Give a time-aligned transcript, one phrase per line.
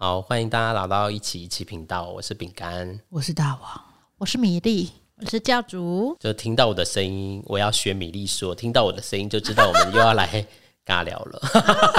[0.00, 3.00] 好，欢迎大家来到一起一起频道，我是饼干。
[3.08, 3.84] 我是大王，
[4.18, 6.16] 我是米粒，我是教主。
[6.20, 10.46] 就听到我的声音，我要学米粒说，听到我的声音就知道我们又要来
[10.86, 11.40] 尬聊了。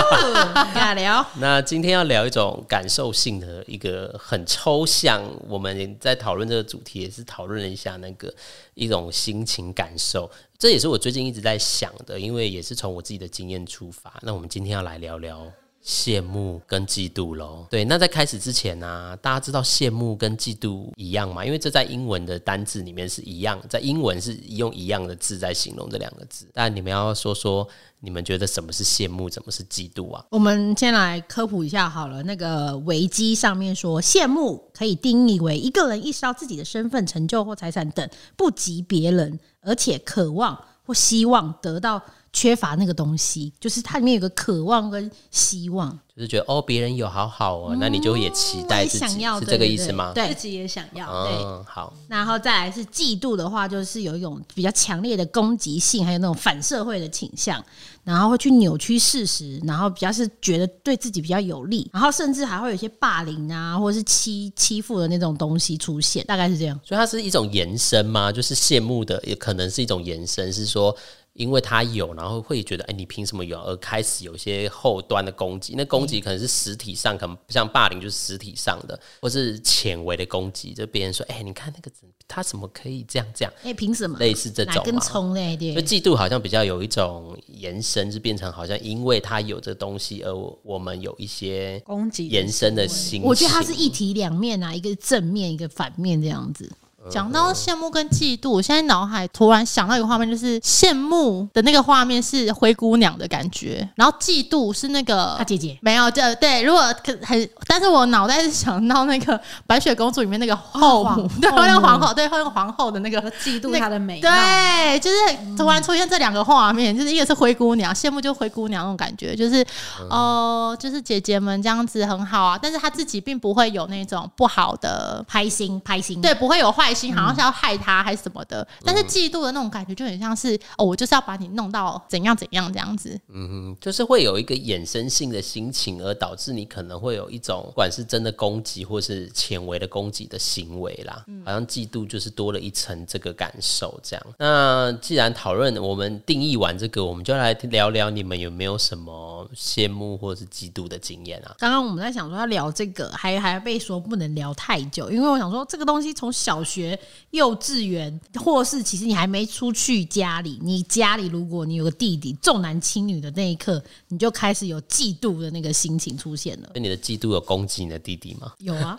[0.74, 8.34] 尬聊，那今天要聊一种感受性的一个很抽象，我们在讨论这个主题也是讨论了一下那个
[8.76, 14.18] 一种心情感受，这也是我最近一直在想的，因为也是从我自己的经验出发。
[14.22, 15.52] 那我们今天要来聊聊。
[15.84, 17.86] 羡慕跟嫉妒喽，对。
[17.86, 21.44] 那在开始之前呢，大家知道羡慕跟嫉妒一样吗？
[21.44, 26.46] 因为这在英文的单字里面是一样，在英文是用一样的字在形容这两个字。
[26.54, 27.68] 但你们要说说，
[28.02, 30.24] 你们觉得什么是羡慕，什么是嫉妒啊？
[30.30, 32.22] 我们先来科普一下好了。
[32.24, 42.04] 那个维基上面说，羡慕可以定义为一个人意识到自己的身份、成就或财产等不及别人，而且渴望或希望得到。
[42.32, 50.12] 缺乏那个东西，就是它里面有个渴望跟希望，就是觉得哦，别人有好好哦，那你就也期待自己，是这个意思吗？
[50.14, 51.10] 对，自己也想要。
[51.12, 51.94] 嗯，好。
[52.08, 57.64] 然后再来是嫉妒的话，就是有一种比较强烈的攻击性，还有那种反社会的倾向，
[58.04, 66.80] 然后会去扭曲事实，然后比较是觉得对自己比较有利，然后甚至还会有一些霸凌啊，或者是欺欺负的那种东西出现，大概是这样。
[66.86, 68.32] 所以它是一种延伸吗？
[68.32, 70.96] 就是羡慕的，也可能是一种延伸，是说。
[71.40, 73.58] 因为他有，然后会觉得，哎，你凭什么有？
[73.62, 81.90] 而开始有些后端的攻击，那攻击可能是实体上，可能不像霸凌，就是实体上的，或是浅微的攻击，就别人说，哎，你看那个
[82.28, 83.54] 他怎么可以这样这样？
[83.64, 84.20] 哎，凭什么？
[84.20, 93.22] 类似这种跟葱那点，就嫉妒好像比较有一种延伸，是变成好像因为他有这东西，而我们有一些攻击延伸的心。
[93.24, 96.70] 我觉得它是一体两面啊，一个正面，一个反面这样子。
[97.10, 105.78] 讲到羡慕跟嫉妒，我现在脑海突然想到一个画面，就是羡慕的那个画面是灰姑娘的感觉，然后嫉妒是那个她姐姐。
[105.82, 111.04] 没有，就对，如果可很，但是我脑袋是想到那个白雪公主里面那个后。
[111.04, 115.18] 母， 对，那个皇后，对，那个皇后的那个 嫉妒她的美，对，就是
[115.58, 119.66] 突然出现这两个画面，就是一个是灰姑娘，羡慕就灰姑娘那种感觉，就是
[120.10, 126.94] 哦，就是姐姐们这样子很好啊，但是她自己并不会有那种不好的拍心拍心，对，不会有坏。
[127.00, 133.18] 心好像是要害他还是什么的，但是嫉妒的那种感觉就很像是哦，我就是要把你弄到怎样怎样这样子。
[133.30, 141.24] 嗯哼，就是会有一个衍生性的心情，而导致你可能会有一种不管是真的攻击或是浅微的攻击的行为啦。
[141.46, 144.26] 好像嫉妒就是多了一层这个感受这样。
[144.38, 151.56] 那既然讨论我们定义完这个，我们就来聊聊你们有没有什么羡慕或者是嫉妒的经验啊？
[151.58, 156.79] 刚刚我们在想说要聊这个，还还被说不能聊太久，因为我想说这个东西从小学。
[156.80, 156.98] 学
[157.32, 166.70] 幼稚园，或是其实你还没出去家里，你家里如果你有个弟弟重男轻女的那一刻，你就开始有嫉妒的那个心情出现了。
[166.74, 168.54] 那你的嫉妒有攻击你的弟弟吗？
[168.60, 168.98] 有啊。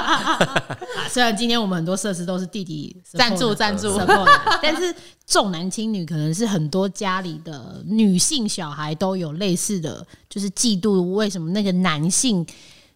[1.10, 3.98] 虽然今天我们很多设施都是弟弟 赞助赞助，
[4.62, 4.94] 但是
[5.26, 12.46] 重男轻女可能是很多家里的女性小孩都有类似的就是嫉妒，为什么那个男性？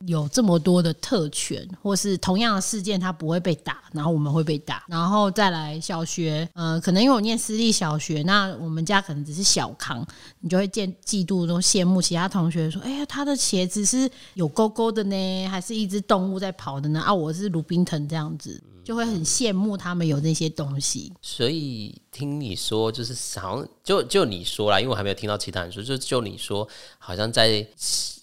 [0.07, 10.07] 有这么多的特权，或是同样的事件，他不会被打，然后我们会被打，然后再来小学，呃，可能因为我念私立小学，那我们家可能只是小康，
[10.41, 17.01] 你就会见嫉妒，都羡慕其他同学说，哎呀，他的鞋子是有勾勾的呢，还是一只动物在跑的呢？
[17.01, 21.13] 啊，我是鲁滨藤这样子，就会很羡慕他们有那些东西。
[21.21, 26.67] 所以听你说，就是好像就就你说啦，因为我还没有听到其他人说，就就你说，
[26.99, 27.67] 好像在。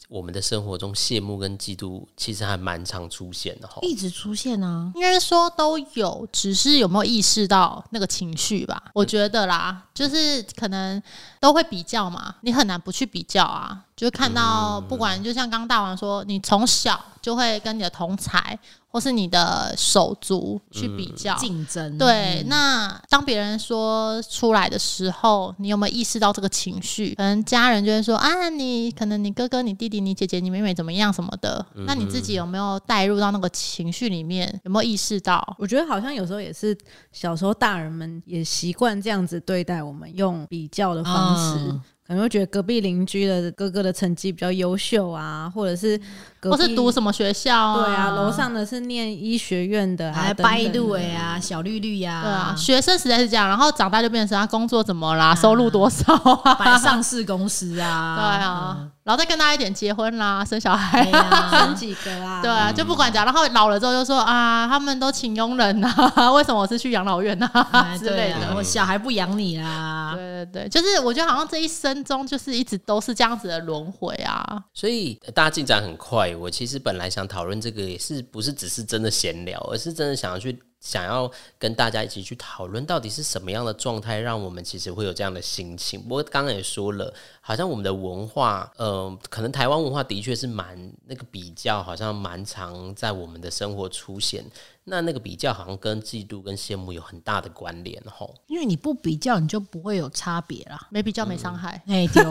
[0.07, 8.81] 我们的生活中，羡慕跟嫉妒其实还蛮常出现的哈，一直出现啊，应该是说都有，只是有没有意识到那个情绪吧？
[8.93, 11.01] 我觉得啦，就是可能
[11.41, 18.57] 都会比较嘛，你很难不去比较啊，就看到不管就像刚大王说，你从小就会跟你的同才。
[18.89, 22.41] 或是你的手足去比较竞争，对。
[22.47, 27.13] 那当别人说出来的时候，你有没有意识到这个情绪？
[27.13, 31.63] 可能家人就会说啊，你可能你哥哥、你弟弟、你姐姐、你妹妹怎么样什么的。
[31.85, 34.49] 那你自己有没有带入到那个情绪里面？
[34.63, 35.55] 有没有意识到？
[35.59, 36.75] 我觉得好像有时候也是
[37.11, 41.79] 小时候大人们也习惯这样子对待我们，用比较的方式。
[42.07, 45.99] 可能会觉得隔壁邻居的哥哥的成绩比较优秀啊，或者是，
[46.43, 47.85] 或是读什么学校啊？
[47.85, 56.15] 对啊，楼上的是念医学院的，还白度哎啊，小绿绿呀，对啊，学生时代是这样，然后长大就变成他工作怎么啦，收入多少，
[56.59, 58.87] 摆上市公司啊， 对啊。
[59.07, 62.41] 然后再跟大一点结婚啦，生小孩啊生几个啊？
[62.43, 65.89] 对啊，就不管讲，然后老了之后就说啊，他们都请佣人呐、
[66.35, 68.55] 为什么我是去养老院呐、哎之类对啊的。
[68.57, 70.11] 我小孩不养你啦。
[70.13, 74.61] 对对对，就是我觉得好像这一生中就是一直都是这样子的轮回啊。
[74.73, 76.26] 所以呃大家进展很快。
[76.35, 86.01] 我其实本来想讨论这个，也是不是只是真的闲聊，而是真的想要去想要跟大家一起去讨论，到底是什么样的状态让我们其实会有这样的心情。
[86.01, 94.45] 不过刚刚也说了，好像我们的文化，呃，可能台湾文化的确是蛮那个比较，好像蛮常在我们的生活出现。
[94.89, 98.33] 那那个比较好像跟嫉妒跟羡慕有很大的关联吼。
[98.47, 100.87] 因为你不比较，你就不会有差别啦。
[100.89, 102.23] 没比较没伤害，哎，丢，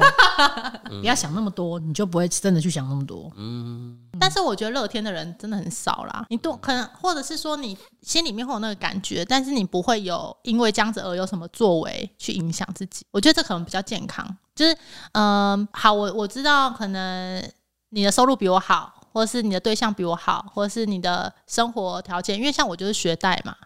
[1.00, 3.30] 不要想那么多，你就不会真的去想那么多。
[3.36, 6.24] 嗯但是我觉得乐天的人真的很少啦。
[6.30, 13.04] 你多可能，或者是说你心里面会有那个感觉，但是你不会有因为这样子而有什么作为去影响自己。
[13.10, 14.26] 我觉得这可能比较健康。
[14.54, 14.74] 就是，
[15.12, 17.46] 嗯、好，我我知道可能
[17.90, 23.56] 你的收入比我好，或者是你的对象比我好，或者是你的生活条件，因为像我就是学贷嘛。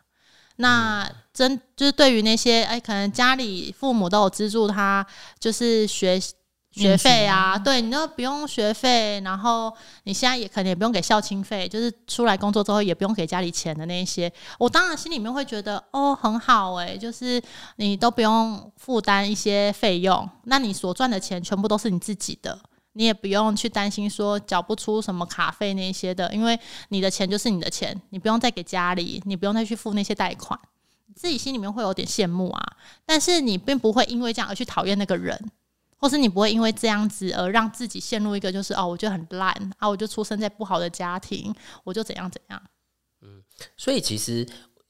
[0.58, 1.04] 那
[1.34, 5.04] 真就是对于那些哎，可能家里父母都有资助他，
[5.40, 6.20] 就是学
[6.70, 17.42] 学费啊，对你都不用学费，然后你现在也可能也不用给校庆费，就是出来工作之后也不用给家里钱的那一些，我当然心里面会觉得哦很好诶、就是
[17.74, 22.56] 你都不用负担一些费用，那你所赚的钱全部都是你自己的。
[22.92, 26.58] 你也不用去担心说缴不出什么卡费那些的，因为
[26.88, 30.58] 你的钱就是你的钱，你不用再给家里，你不用再去付那些贷款，
[31.14, 32.76] 自己心里面会有点羡慕啊。
[33.06, 35.50] 但是你并不会因为这样而去讨厌那个人，
[35.96, 41.54] 或是你不会因为这样子而让自己陷入一个就是哦，我觉得很烂啊，我就出生在不好的家庭，
[41.84, 42.62] 我就怎样怎样。
[43.22, 43.42] 嗯
[43.76, 44.46] 所以其实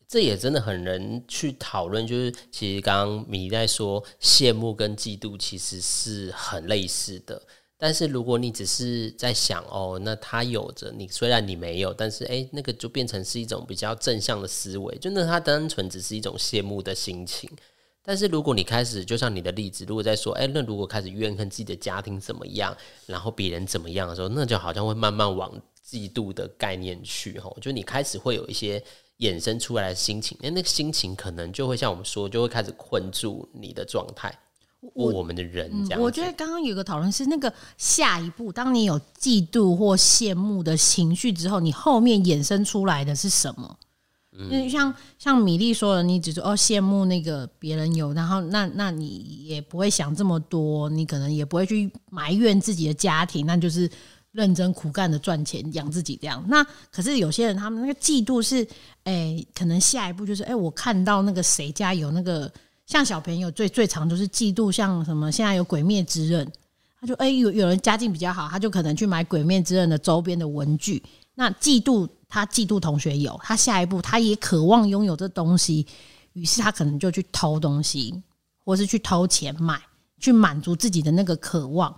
[0.08, 7.42] 这也真的很能去讨论，就是其实刚刚米在说羡慕跟嫉妒其实是很类似的。
[7.82, 17.50] 但是如果你只是在想哦，那他有着你，虽然你没有，但是诶，那个就变成是一种比较正向的思维，就那他单纯只是一种羡慕的心情。
[18.02, 25.50] 但是如果你开始，就像你的例子，如果在说，哎、那如果开始怨恨自己的家庭怎么样，然后别人怎么样的时候，那就好像会慢慢往
[25.88, 28.82] 嫉妒的概念去吼，就你开始会有一些
[29.20, 34.36] 衍生出来的心情，那那个心情可能就会像我们说，就会开始困住你的状态，
[34.94, 43.76] 我们的人这样子、我觉得刚刚有个讨论是那个下一步，当你有嫉妒或羡慕的情绪之后，你后面衍生出来的是什么？
[44.32, 53.90] 因为像像米粒说的，你只是哦羡慕那个别人有，然后那那你也不会想这么多，你可能也不会去埋怨自己的家庭，那就是
[54.32, 56.42] 认真苦干的赚钱养自己这样。
[56.48, 58.66] 那可是有些人他们那个嫉妒是，
[59.04, 62.50] 哎、可能下一步就是，哎、我看到那个谁家有那个，
[62.90, 66.44] 像小朋友最最常就是嫉妒，像什么现在有《鬼灭之刃》，
[67.00, 71.00] 他就哎、有有人家境比较好，他就可能去买《鬼灭之刃》的周边的文具。
[71.36, 75.86] 那嫉妒他嫉妒同学有，他下一步他也渴望拥有这东西，
[76.32, 78.20] 于是他可能就去偷东西，
[78.64, 79.80] 或是去偷钱买，
[80.18, 81.94] 去满足自己的那个渴望。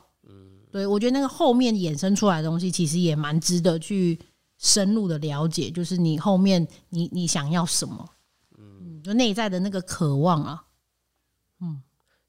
[0.70, 4.18] 对我觉得那个后面衍生出来的东西，其实也蛮值得去
[4.58, 8.06] 深入的了解，就是你后面你你想要什么，
[8.58, 10.62] 嗯，就内在的那个渴望啊。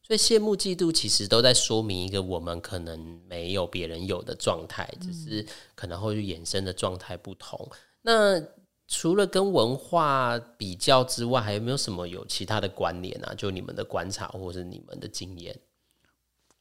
[0.05, 5.45] 所以羡慕、嫉妒其实都在说明一个我们可能没有别人有的状态，只是
[5.75, 7.69] 可能会衍生的状态不同。
[8.01, 8.41] 那
[8.85, 13.33] 除了跟文化比较之外，还有没有什么有其他的关联啊？
[13.33, 15.57] 就你们的观察或是你们的经验？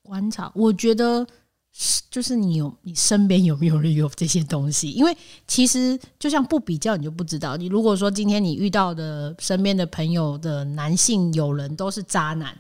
[0.03, 1.27] 观察，我觉得
[2.11, 4.93] 就是你有你身边有没有人有这些东西？
[4.93, 5.15] 因为
[5.49, 7.57] 其实就像不比较，你就不知道。
[7.57, 12.57] 你如果说今天你遇到的身边的朋友的男性友人都是渣男，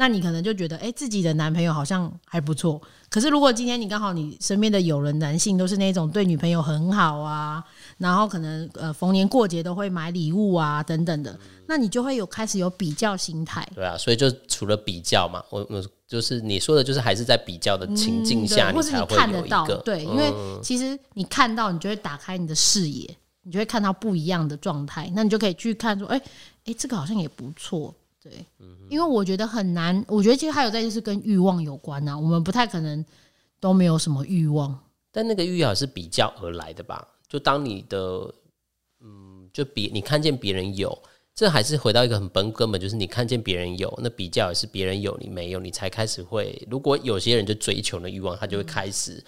[0.00, 2.80] 那你可能就觉得，哎、自己的男朋友好像还不错。
[3.10, 7.62] 可是如果今天你刚好你身边的友人男性都是那种对女朋友很好啊，
[7.98, 13.68] 然后可能呃逢年过节都会买礼物啊等等的，那你就会有开始有比较心态。
[13.74, 26.18] 对啊，所以就除了比较嘛，我我就是你说的，就是还是在比较的情境下，嗯或是你才会看得到有一个，对，因为其实你看到，你就会打开你的视野，你就会看到不一样的状态，那你就可以去看说，哎、
[26.64, 28.44] 哎、这个好像也不错，对，
[28.90, 33.04] 因为我觉得很难，我觉得其实还有在就是跟欲望有关啊，我们不太可能
[33.58, 34.78] 都没有什么欲望，
[35.10, 37.08] 但那个欲望是比较而来的吧？
[37.26, 38.34] 就当你的，
[39.00, 40.96] 嗯，就比你看见别人有，
[41.34, 46.66] 这还是回到一个很本根本，就是你看见别人有，那比较也是别人有你没有，你才开始会。
[46.70, 49.24] 如果有些人就追求那欲望，他就会开始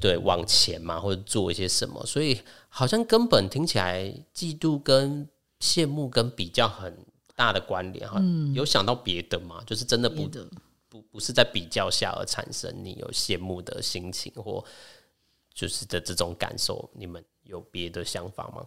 [0.00, 2.02] 对往前嘛，或者做一些什么。
[2.06, 4.04] 所以好像根本听起来，
[4.34, 5.28] 嫉妒跟
[5.60, 6.96] 羡慕跟比较很
[7.40, 8.20] 大的关联哈。
[8.52, 9.64] 有想到别的吗？
[9.66, 10.46] 就是真的不的
[10.90, 14.62] 不不是在比较下而产生你有羡慕的心情或
[15.54, 18.66] 就是的这种感受，你们有别的想法吗？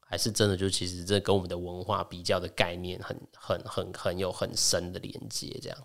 [0.00, 5.78] 还是真的就其实这跟我们的文化比较的概念很很很很有很深的连接，这样。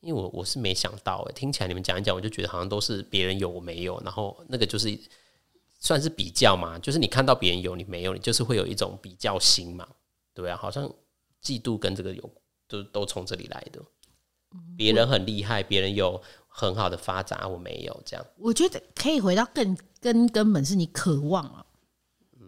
[0.00, 4.96] 因为我我是没想到、欸，听起来你们讲一讲，我就觉得好像都是别人有我没有，然后那个就是
[5.80, 9.88] 算是比较嘛，就是你看到别人有你没有，你就是会有一种比较心嘛，
[10.36, 10.86] 对啊，好像
[11.42, 12.30] 嫉妒跟这个有，
[12.68, 13.80] 都都从这里来的。
[14.76, 18.26] 别人很厉害，别人有很好的发展，啊我没有这样。
[18.36, 21.64] 我觉得可以回到更根根本是你渴望啊，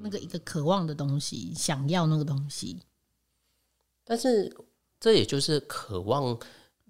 [0.02, 2.83] 那个一个渴望的东西，想要那个东西。
[4.04, 4.54] 但是
[5.00, 6.38] 这也就是渴望，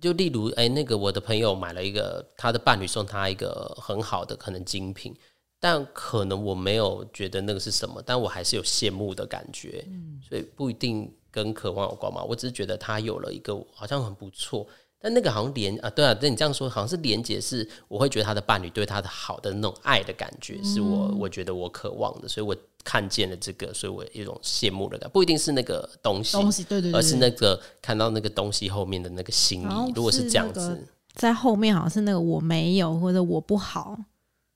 [0.01, 5.17] 就例如，哎、那个我的朋友买了一个他的伴侣送他一个很好的可能精品，
[5.61, 12.23] 但可能我没有觉得那个是什么，但我还是有羡慕的感觉，嗯所以不一定跟渴望有关嘛。
[12.23, 14.67] 我只是觉得他有了一个好像很不错。
[15.01, 29.93] 但那个好像连啊，对啊，那你这样说好像是连接，是我会觉得他的伴侣对他的好的那种爱的感觉，是我我觉得我渴望的，所以我看见了这个，所以我有一种羡慕的感，不一定是那个东西，东西对对对而是那个看到那个东西后面的那个心好像意。
[29.95, 30.85] 如果是是这样子，
[31.15, 33.97] 在后面好像是那个我没有或者我不好，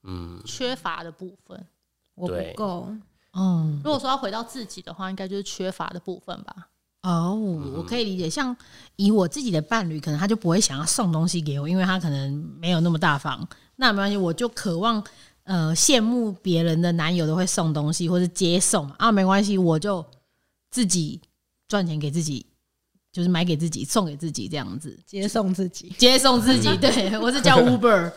[0.04, 1.66] 嗯，缺乏的部分。
[2.14, 2.88] 我不对够。
[3.35, 6.68] 嗯，如果说要回到自己的话，应该就是缺乏的部分吧。
[7.02, 7.35] 哦，
[7.75, 8.28] 我可以理解。
[8.28, 8.54] 像
[8.97, 13.49] 以我自己的伴侣，可能他就不会想要送东西给我，因为他可能没有那么大方。
[13.76, 15.02] 那没关系，我就渴望
[15.44, 20.04] 呃羡慕别人的男友都会送东西或是接送啊，没关系，我就
[20.71, 21.21] 自己
[21.66, 22.47] 赚钱给自己，
[23.11, 26.68] 就是买给自己，送给自己这样子，接送自己，接送自己。
[26.76, 28.12] 对我是叫 Uber，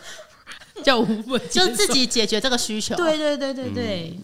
[0.83, 1.87] 叫 Uber，就自。
[1.95, 2.93] 己解决这个需求。
[2.95, 4.19] 对对对对对，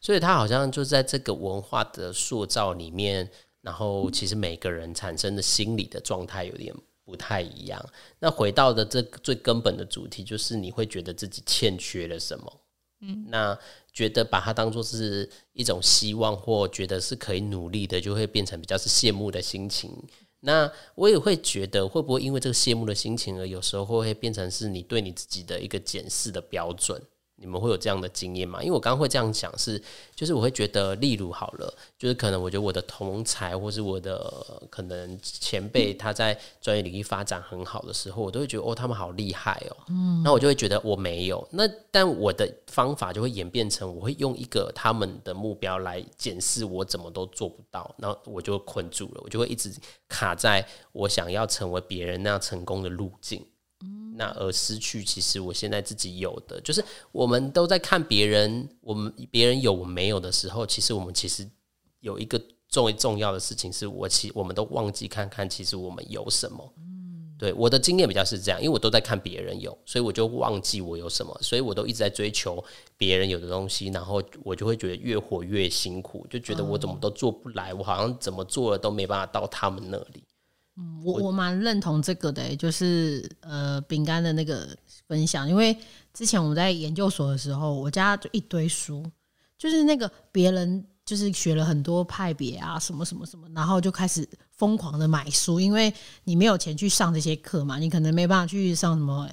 [0.00, 3.28] 所以他好像就在这个文化的塑造里面，
[3.60, 7.84] 然后其实每个人产生的心理的状态有点不太一样。
[8.20, 12.60] 那回到的这个最根本的主题，就是你会觉得自己欠缺了什么？
[13.02, 13.58] 嗯，那
[13.92, 19.94] 觉得把它当做是一种希望，或觉得是可以努力的，就会变成比较是羡慕的心情。
[20.40, 27.00] 那我也会觉得，会不会因为这个羡慕的心情，而有时候会变成是你对你自己的一个检视的标准？
[27.40, 28.62] 你们会有这样的经验吗？
[28.62, 29.82] 因为我刚刚会这样讲是，
[30.14, 49.72] 就是我会觉得，例如好了，就是可能我觉得我的同才或是我的呃可能前辈他在专业领域发展很好的时候，我都会觉得哦，他们好厉害哦，嗯，那我就会觉得我没有，那但我的方法就会演变成，我会用一个他们的目标来检视我怎么都做不到，然后我就困住了，我就会一直
[50.08, 53.42] 卡在我想要成为别人那样成功的路径。
[54.20, 61.48] 那而失去，其实我现在自己有的，就是我们都在看别人，我们别人有我没有的时候，其实我们其实
[62.00, 66.70] 有一个重重要的事情，是我其我们都忘记看看，其实我们有什么。
[67.38, 72.62] 对我的经验比较是这样，因为我都在看别人有，所以我就忘记我有什么，所以我都一直在追求
[72.98, 80.22] 别人有的东西，然后我就会觉得越活越辛苦，就觉得我怎么都做不来，我好像怎么做了都没办法到他们那里。
[81.04, 84.68] 我我蛮认同这个的、欸，就是呃饼干的那个
[85.08, 85.76] 分享，因为
[86.12, 89.04] 之前我们在研究所的时候，我家就一堆书，
[89.58, 95.92] 就是那个别人就是学了很多派别啊，什么什么什么，然后就开始疯狂的买书，因为
[96.24, 99.28] 你没有钱去上这些课嘛，你可能没办法去上什么。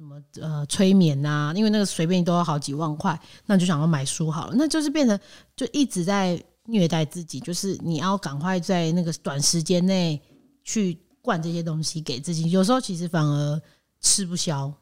[0.00, 5.20] 什么呃催眠呐、因为那个随便都要好几万块，那就想要买书好了，那就是变成
[5.54, 10.18] 就一直在虐待自己，就是你要赶快在那个短时间内
[10.64, 13.62] 去灌这些东西给自己，有时候其实反而
[14.00, 14.72] 吃不消。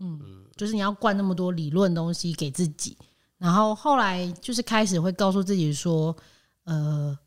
[0.00, 0.20] 嗯，
[0.56, 2.96] 就是你要灌那么多理论东西给自己，
[3.36, 6.16] 然后后来就是开始会告诉自己说，
[6.64, 7.18] 呃，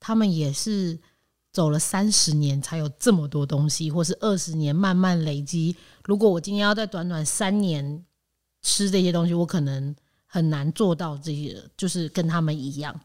[0.00, 0.98] 他们也是
[1.52, 5.76] 走了三十年才有这么多东西，或是二十年慢慢累积。
[6.04, 8.04] 如果我今天要在短短三年
[8.62, 9.94] 吃这些东西，我可能
[10.26, 13.00] 很难做到这些，就是跟他们一样。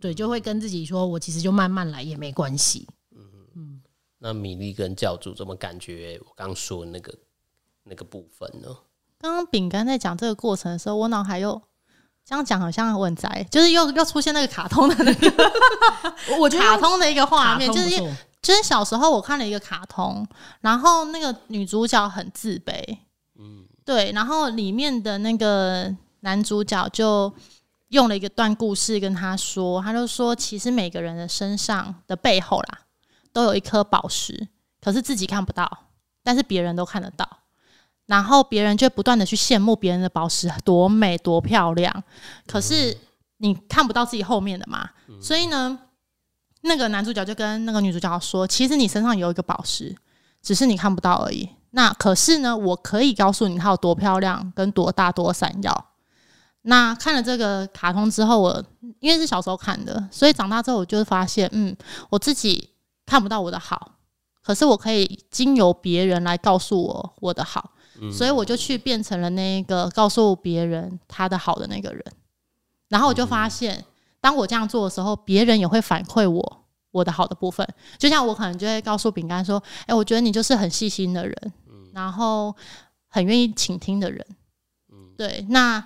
[0.00, 2.88] 对，就会跟自己说，我其实就慢慢来也没关系。
[4.24, 7.12] 那米粒跟教主怎么感觉我刚说的那个
[7.82, 8.68] 那个部分呢？
[9.18, 11.60] 刚刚饼干在讲这个过程的时候，我脑海又
[12.24, 15.52] 这样讲好像很宅，就是又又出现那个卡通的那个
[16.38, 17.90] 我觉得卡通的一个画面，就是
[18.40, 20.24] 就是小时候我看了一个卡通，
[20.60, 22.80] 然后那个女主角很自卑，
[23.40, 27.32] 嗯，对，然后里面的那个男主角就
[27.88, 32.81] 用了一个段故事跟他说，他就说其实每个人的身上的背后啦，
[33.32, 34.48] 都有一颗宝石，
[34.80, 35.86] 可是自己看不到，
[36.22, 37.28] 但是别人都看得到。
[38.06, 42.02] 然后别人就不断的去羡慕别人的宝石多美多漂亮，
[42.46, 42.96] 可是
[43.38, 45.78] 你看不到自己后面的嘛，所以呢，
[46.62, 49.96] 那个男主角就跟那个女主角说，其实你身上有一个宝石，
[50.42, 51.48] 只是你看不到而已。
[51.70, 55.86] 那可是呢，我可以告诉你它有多漂亮，跟多大多闪耀。
[56.62, 58.62] 那看了这个卡通之后，我
[59.00, 61.74] 因为是小时候看的，所以长大之后我就发现，嗯，
[62.10, 62.68] 我自己
[63.06, 63.96] 看不到我的好，
[64.42, 67.72] 可是我可以经由别人来告诉我我的好，
[68.12, 72.04] 所以我就去变成了那个告诉别人他的好的那个人。
[72.88, 73.84] 然后我就发现，
[74.20, 77.66] 当我这样做的时候，别人也会反馈我我的好的部分。
[77.98, 81.52] 就像我可能就会告诉饼干说：“哎，我觉得你就是很细心的人，
[81.92, 82.54] 然后
[83.08, 84.26] 很愿意倾听的人。”
[85.16, 85.82] 对，那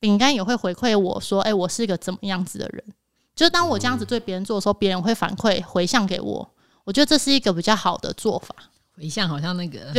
[0.00, 2.84] 饼干也会回馈我说：“哎，我是一个怎么样子的人？”
[3.38, 6.50] 就是当我这样子对别人做的时候，别人会反馈回向给我。
[6.82, 8.52] 我觉得这是一个比较好的做法。
[8.96, 9.92] 回向好像那个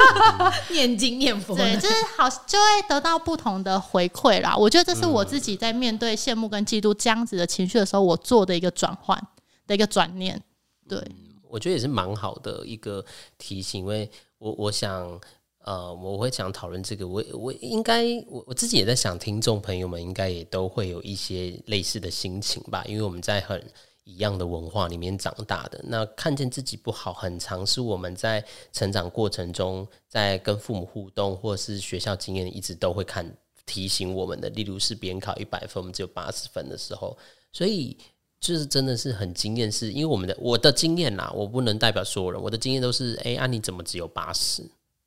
[0.68, 4.54] 念经念佛，对，就是好就会得到不同的回馈啦。
[4.54, 9.18] 我觉得这是我自己在面对羡慕跟嫉妒这样子的情绪的时候，我做的一个转换
[9.66, 10.38] 的一个转念。
[10.86, 11.02] 对，
[11.48, 13.02] 我觉得也是蛮好的一个
[13.38, 15.18] 提醒，因为我我想，
[15.64, 23.62] 呃，我会想讨论这个，我我应该我我自己也在想，听众朋友们应该也都会有一些类似的心情吧，因为我们在很。
[24.06, 33.26] 一样的文化里面长大的，那看见自己不好，很常是我们在成长过程中，在跟父母互动，或是学校经验，一直都会看
[33.64, 34.50] 提醒我们的。
[34.50, 37.16] 例如是别人考一百分，我们只有八十分的时候，
[37.50, 37.96] 所以
[38.38, 44.62] 就是真的是很惊艳，是因为我们的我的经验啦，我不能代表所有人，我的经验都是，哎，啊，你怎么只有八十？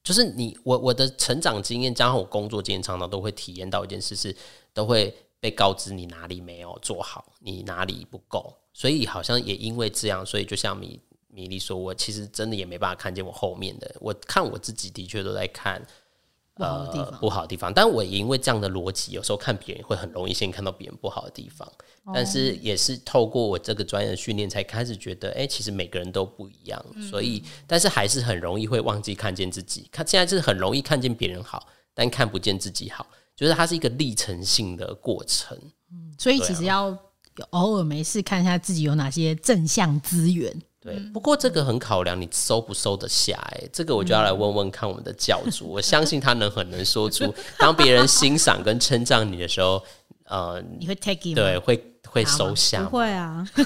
[0.08, 4.34] 就是你我我的成长经验加上我工作经验，常常都会体验到一件事，是
[4.74, 8.56] 都会被告知你哪里没有做好，你哪里不够。
[8.72, 10.98] 所以好像也因为这样，所以就像米
[11.28, 13.96] 米粒说，我其实真的也没办法看见我后面的。
[14.00, 15.86] 我看我自己的确都在看
[16.58, 21.68] 呃不好的地方，但我也因为这样的逻辑，有时候看别人会很容易先看到别人不好的地方。
[22.14, 26.84] 但是也是透过我这个专业的训练，才开始觉得，哎，其实每个人都不一样。
[27.10, 29.88] 所以，但是还是很容易会忘记看见自己。
[29.92, 35.58] 看现在是很容易看见别人好，但看不见自己好，就是它是一个历程性的过程。
[35.92, 36.98] 嗯，所以其实要。
[37.52, 40.52] 偶尔没事看一下自己有哪些正向资源。
[40.88, 43.36] 对，不过这个很考量你收不收得下。
[43.51, 49.84] 哎，这个我就要来问问看我们的教主， 我相信他能很能说出， 当别人欣赏跟称赞你的时候，
[50.25, 53.62] 呃，你会 take it 对，会会收下，不会啊， 自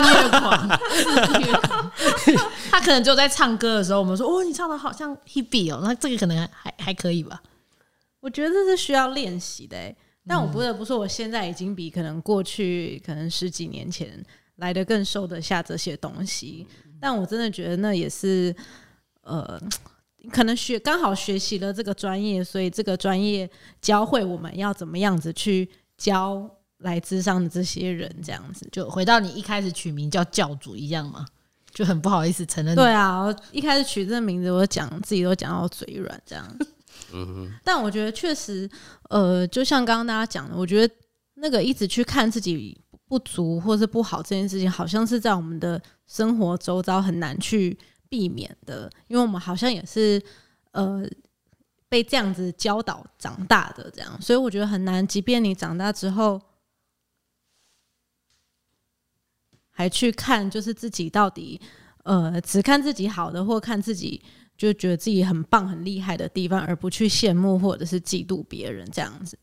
[0.00, 0.66] 虐狂，
[2.70, 7.42] 他可能就在唱歌的时候，我们说哦，你唱的好像 Hebe 哦，那这个可能还还可以吧？
[8.20, 9.76] 我觉得这是需要练习的。
[10.24, 14.24] 但我不得不说，我现在已经比可能过去可能十几年前
[14.62, 16.64] 来的更受得下这些东西。
[17.00, 18.54] 但我真的觉得那也是，
[19.22, 19.60] 呃，
[20.30, 26.48] 可能学刚好学习了这个专业，所以这个专业教会我们要怎么样子去教
[26.78, 31.26] 来智商的这些人，这样子就回到你一开始取名叫教主一样嘛，
[31.74, 32.76] 就很不好意思承认。
[32.76, 36.56] 对啊，我一开始取这个名字，我讲自己都讲到嘴软这样。
[37.12, 38.70] 嗯，但我觉得确实，
[39.10, 40.94] 呃，就像刚刚大家讲的，我觉得
[41.34, 42.80] 那个一直去看自己
[43.12, 47.76] 不足或是不好这件事情，好像是在我们的生活周遭很难去
[48.08, 50.18] 避免的，因为我们好像也是
[50.70, 51.06] 呃
[51.90, 55.06] 被这样子教导长大的，这样，所以我觉得很难。
[55.06, 56.40] 即便你长大之后，
[59.70, 61.60] 还去看，就是自己到底
[62.04, 64.22] 呃只看自己好的，或看自己。
[64.54, 69.36] 就觉得自己很棒、很厉害的地方，而不去羡慕或者是嫉妒别人这样子。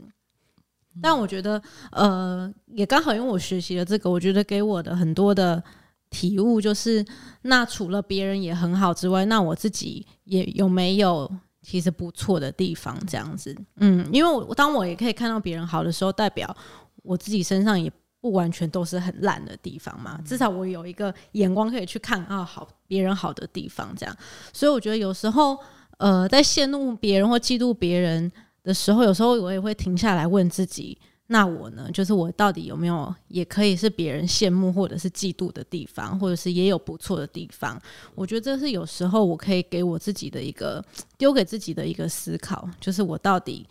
[1.02, 5.64] 但我觉得，呃，也刚好因为我学习了这个，我觉得给我的很多的
[6.10, 7.06] 体悟就是，
[7.44, 11.30] 那除了别人也很好之外，那我自己也有没有
[11.62, 12.98] 其实不错的地方？
[13.08, 16.56] 这样子，嗯，因为我当我也可以看到别人好的时候，代表
[17.04, 17.92] 我自己身上也。
[18.22, 24.14] 不完全都是很烂的地方嘛，至少我有一个眼光可以去看啊，好别人好的地方这样。
[24.52, 25.58] 所以我觉得有时候，
[26.00, 28.30] 呃，在羡慕别人或嫉妒别人
[28.70, 31.90] 的时候，有时候我也会停下来问自己：那我呢？
[31.92, 37.82] 就是我到底有没有也可以是别人羡慕或者是嫉妒的地方，或者是也有不错的地方？
[38.14, 40.86] 我觉得这是有时候我可以给我自己的一个
[41.18, 43.66] 丢给自己的一个思考，就是我到底，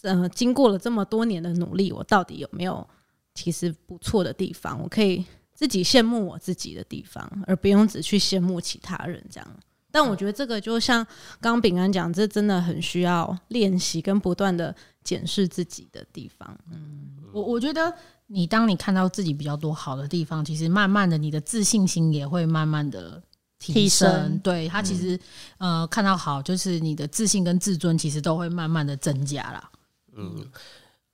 [0.00, 2.86] 呃，经过了这么多年的努力，我到底有没有？
[3.32, 9.56] 其实不错的地方，我可以自己羡慕我自己的地方，而不用只去羡慕其他人这样。
[9.90, 11.04] 但我觉得这个就像
[11.40, 16.58] 刚刚饼干讲，这真的很需要练习跟不断的检视自己的地方。
[16.72, 17.94] 嗯，我我觉得
[18.26, 23.22] 你当你看到自己比较多好的地方，其实慢慢的你的自信心也会慢慢的
[23.58, 24.38] 提升。
[24.38, 25.18] 对他其实
[25.58, 29.70] 呃看到好，就是你的自信跟自尊其实都会慢慢的增加了。
[30.16, 30.46] 嗯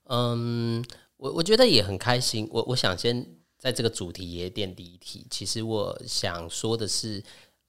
[0.09, 0.85] 嗯。
[1.19, 2.47] 我我觉得也很开心。
[2.53, 3.27] 我我想先
[3.59, 5.27] 在这个主题也点第一题。
[5.31, 7.25] 其实我想说的是，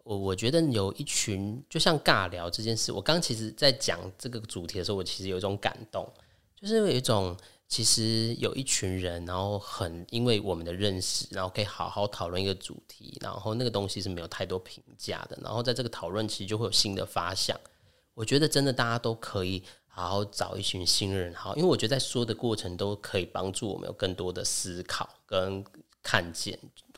[0.07, 6.09] 我我觉得有一群，就像尬聊这件事，我刚其实在讲这个主题的时候，我其实有一种感动，
[6.55, 7.35] 就是有一种
[7.67, 17.59] 其实有一群人，然后很因为我们的认识，然后可以好好讨论一个主题，然后那个东西是没有太多评价的，然后在这个讨论其实就会有新的发想。
[18.13, 25.61] 我觉得真的大家都可以好好找一群新人，好，因为我觉得在说的过程都可以帮助我们有更多的思考跟
[26.01, 26.57] 看见。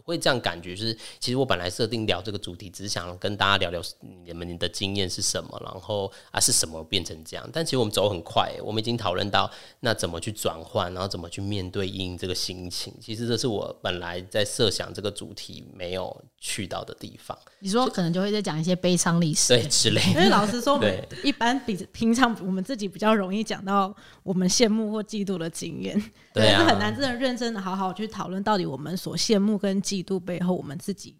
[0.09, 3.81] 会这样感觉，就是其实我本来设定聊这个主题，只是想跟大家聊聊
[4.25, 7.49] 你们的经验是什么，然后啊是什么变成这样。
[7.53, 9.49] 但其实我们走很快，我们已经讨论到
[9.81, 12.93] 那怎么去转换，然后怎么去面对应这个心情。
[12.99, 17.38] 其实这是我本来在设想这个主题没有去到的地方。
[17.60, 21.19] 你说可能就会在讲一些悲伤历史，对之类因为老实说，我们对。
[21.23, 26.02] 一般比平常我们自己比较容易讲到我们羡慕或嫉妒的经验，
[26.34, 26.62] 对啊。
[26.62, 31.15] 是 很难真的认真的好好去讨论到底我们所羡慕跟嫉妒背后我们自己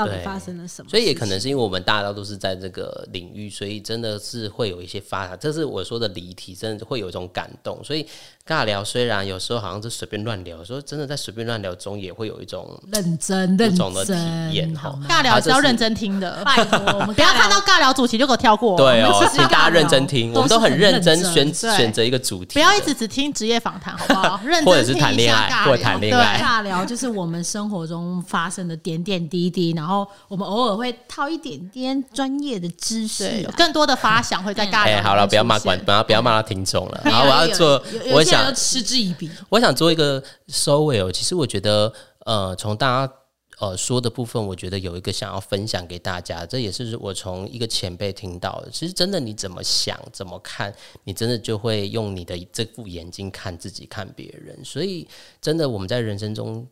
[0.00, 0.90] 到底对发生了什么。
[0.90, 5.36] 所以也可能是因为我们大家都是在这个领域，所以真的是会有一些发展。
[5.40, 7.78] 这是我说的离题，真的会有一种感动。
[7.84, 8.06] 所以
[8.46, 14.12] 尬聊虽然有时候好像是随便乱聊，有时候真的在随便乱聊中也会有一种认真认不同的体
[14.52, 14.98] 验真，哈？
[15.08, 18.76] 尬聊是是要认真听的，拜托，我们 不要看到尬聊主题就给我跳过。
[18.76, 24.40] 对哦大家认真听，我们都很认真选选择一个主题，不要一直只听职业访谈，好不好？
[24.44, 29.89] 认真或者是听一谈恋爱下尬聊或谈恋爱对尬聊就是我们生活中发生的点点滴滴，然后
[30.28, 33.54] 我们偶尔会套一点点专业的知识对，有啊。
[33.56, 37.00] 更多的发想会在尬聊里哎，面好了，不要骂出现观，不要不要骂到听众了。
[37.06, 39.30] 然后我要做我想有些人就嗤之以鼻。
[39.48, 41.10] 我想做一个收尾哦。
[41.10, 41.92] 其实我觉得，
[42.26, 43.12] 呃，从大家
[43.58, 48.70] 呃说的部分，我觉得有一个想要分享给大家，这也是我从一个前辈听到的。
[48.70, 50.74] 其实真的，你怎么想、怎么看，
[51.04, 54.58] 你真的就会用你的这副眼睛看自己、看别人。
[54.64, 55.06] 所以，
[55.40, 56.66] 真的我们在人生中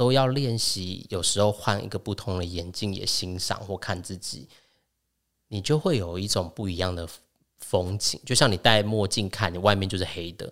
[0.00, 4.48] 都要练习，有时候换一个不同的眼镜，也欣赏或看自己，
[5.48, 7.06] 你就会有一种不一样的
[7.58, 8.18] 风景。
[8.24, 10.50] 就像你戴墨镜看，你外面就是黑的。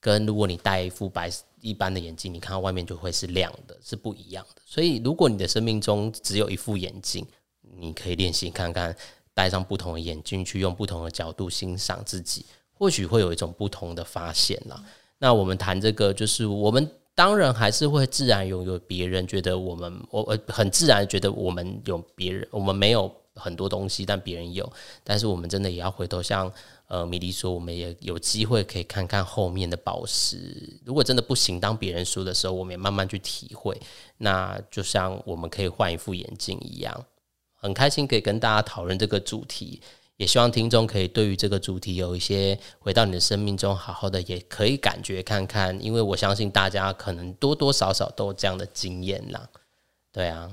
[0.00, 1.30] 跟如果你戴一副白
[1.60, 4.62] 一般的眼镜，你看到外面就会是亮的，是不一样的。
[4.64, 7.24] 所以，如果你的生命中只有一副眼镜，
[7.60, 8.96] 你可以练习看看，
[9.32, 14.84] 戴上不同的眼镜，去用不同的角度欣赏自己，或许会有一种不同的发现啦。
[15.18, 24.72] 那我们谈这个，就是我们当然还是会自然拥有别人觉得我们，我我很自然觉得我们有别人，我们没有很多东西，但别人有。
[25.02, 26.48] 但是我们真的也要回头像
[26.86, 30.78] 呃米莉说，我们也有机会可以看看后面的宝石。
[30.84, 33.76] 如果真的不行，当别人说的时候，我们也慢慢去体会。
[34.18, 37.04] 那就像我们可以换一副眼镜一样，
[37.56, 39.80] 很开心可以跟大家讨论这个主题。
[40.18, 49.48] 也希望听众可以对于这个主题有一些回到你的生命中，好好的也可以感觉看看，因为我相信大家可能多多少少都有这样的经验啦。
[50.12, 50.50] 对啊，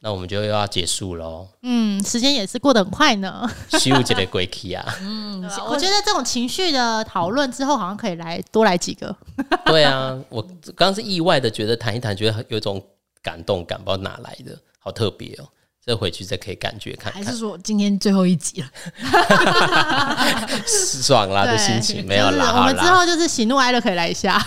[0.00, 3.50] 那我们就又要结束喽，嗯，时间也是过得很快呢。
[3.80, 4.84] 修杰的鬼气啊！
[5.00, 9.16] 对 啊我觉得这种情绪的讨论之后，好像可以来多来几个。
[9.64, 12.84] 对啊，我刚刚是意外的觉得谈一谈，觉得有一种
[13.22, 15.48] 感动感，不知道哪来的，好特别哦。
[15.84, 18.68] 这回去再可以感觉看看还是，说今天最后一集了？
[20.66, 22.94] 爽啦的心情没有就是啦，我们之啦。
[22.94, 24.40] 后就是喜怒哀乐可以来一下。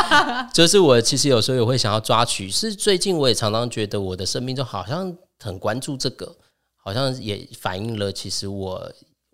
[0.52, 6.34] 就是我其实有时候也会想要抓取，是最近我也常常觉得我的生命中好像很关注这个，
[6.82, 8.90] 好像也反映了其实我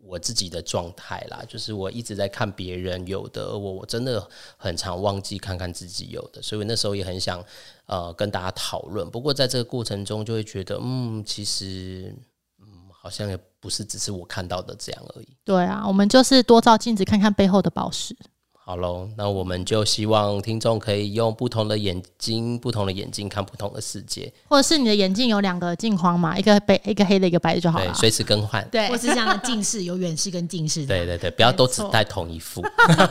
[0.07, 1.43] 我自己的状态啦。
[1.49, 7.45] 就是我一直在看别人有的，我我真的很常忘记看看自己有的，所以那时候也很想
[7.87, 9.09] 呃跟大家讨论。
[9.11, 12.15] 不过在这个过程中，就会觉得嗯，其实
[12.61, 15.29] 嗯好像也不是只是我看到的这样而已。
[15.45, 18.17] 对啊，我们就是多照镜子看看背后的宝石。
[18.67, 27.93] 好喽，那我们就希望听众可以用不同的眼睛、不同的眼睛看不同的世界，或者是你的眼镜有两个镜框嘛，一个白一个黑的，一个白的就好对，了。
[27.93, 28.67] 随时更换。
[28.71, 32.65] 对或是像近视有远视跟近视的，对对对，不要都只戴同一副。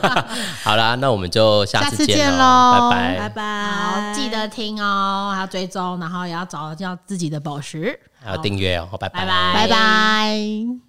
[0.64, 7.96] 好啦，那我们就下下次见喽，拜拜拜拜，好，记得听哦，还要追踪，然后也要找到自己的宝石。
[8.20, 10.83] 还要订阅哦，拜拜拜拜拜。